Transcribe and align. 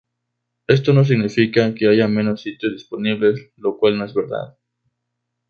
Esto 0.65 0.93
no 0.93 1.05
significa 1.05 1.75
que 1.75 1.87
haya 1.87 2.07
menos 2.07 2.41
sitios 2.41 2.73
disponibles, 2.73 3.51
lo 3.57 3.77
cual 3.77 3.99
no 3.99 4.05
es 4.05 4.15
verdad. 4.15 4.57